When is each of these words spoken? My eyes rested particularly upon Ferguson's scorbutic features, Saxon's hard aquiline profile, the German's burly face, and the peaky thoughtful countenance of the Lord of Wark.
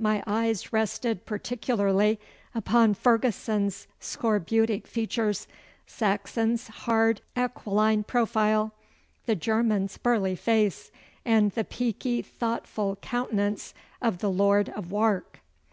My 0.00 0.20
eyes 0.26 0.72
rested 0.72 1.26
particularly 1.26 2.18
upon 2.56 2.92
Ferguson's 2.94 3.86
scorbutic 4.00 4.84
features, 4.84 5.46
Saxon's 5.86 6.66
hard 6.66 7.20
aquiline 7.36 8.02
profile, 8.02 8.74
the 9.26 9.36
German's 9.36 9.96
burly 9.96 10.34
face, 10.34 10.90
and 11.24 11.52
the 11.52 11.62
peaky 11.62 12.20
thoughtful 12.20 12.96
countenance 12.96 13.74
of 14.02 14.18
the 14.18 14.28
Lord 14.32 14.70
of 14.70 14.90
Wark. 14.90 15.38